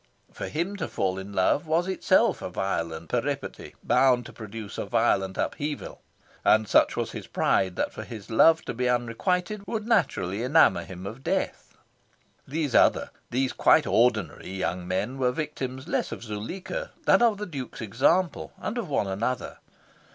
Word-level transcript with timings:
For 0.33 0.47
him 0.47 0.77
to 0.77 0.87
fall 0.87 1.19
in 1.19 1.31
love 1.31 1.67
was 1.67 1.87
itself 1.87 2.41
a 2.41 2.49
violent 2.49 3.07
peripety, 3.09 3.75
bound 3.83 4.25
to 4.25 4.33
produce 4.33 4.79
a 4.79 4.85
violent 4.87 5.37
upheaval; 5.37 6.01
and 6.43 6.67
such 6.67 6.95
was 6.97 7.11
his 7.11 7.27
pride 7.27 7.75
that 7.75 7.93
for 7.93 8.01
his 8.03 8.31
love 8.31 8.65
to 8.65 8.73
be 8.73 8.89
unrequited 8.89 9.61
would 9.67 9.85
naturally 9.87 10.41
enamour 10.41 10.85
him 10.85 11.05
of 11.05 11.23
death. 11.23 11.77
These 12.47 12.73
other, 12.73 13.11
these 13.29 13.53
quite 13.53 13.85
ordinary, 13.85 14.49
young 14.49 14.87
men 14.87 15.19
were 15.19 15.27
the 15.27 15.33
victims 15.33 15.87
less 15.87 16.11
of 16.11 16.23
Zuleika 16.23 16.89
than 17.05 17.21
of 17.21 17.37
the 17.37 17.45
Duke's 17.45 17.79
example, 17.79 18.53
and 18.57 18.79
of 18.79 18.89
one 18.89 19.05
another. 19.05 19.57